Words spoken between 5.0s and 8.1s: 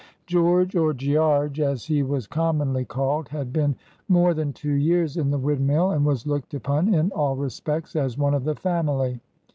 in the windmill, and was looked upon in all respects